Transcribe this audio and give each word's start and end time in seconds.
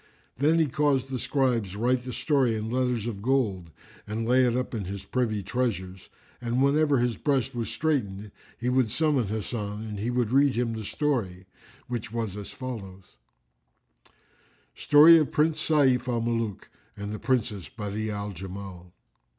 Then 0.35 0.57
he 0.57 0.65
caused 0.65 1.11
the 1.11 1.19
scribes 1.19 1.75
write 1.75 2.05
the 2.05 2.11
story 2.11 2.55
in 2.55 2.71
letters 2.71 3.05
of 3.05 3.21
gold 3.21 3.69
and 4.07 4.27
lay 4.27 4.43
it 4.45 4.57
up 4.57 4.73
in 4.73 4.85
his 4.85 5.05
privy 5.05 5.43
treasures: 5.43 6.09
and 6.41 6.59
whenever 6.63 6.97
his 6.97 7.17
breast 7.17 7.53
was 7.53 7.69
straitened, 7.69 8.31
he 8.57 8.67
would 8.67 8.89
summon 8.89 9.27
Hasan 9.27 9.83
and 9.83 9.99
he 9.99 10.09
would 10.09 10.31
read 10.31 10.55
him 10.55 10.73
the 10.73 10.85
story,[FN#353] 10.85 11.45
which 11.87 12.11
was 12.11 12.35
as 12.35 12.49
follows:— 12.49 13.15
Story 14.73 15.19
of 15.19 15.31
Prince 15.31 15.61
Sayf 15.61 16.07
al 16.07 16.19
Muluk 16.21 16.67
and 16.97 17.13
the 17.13 17.19
Princess 17.19 17.69
Badi'a 17.69 18.09
al 18.11 18.31
Jamal. 18.31 18.93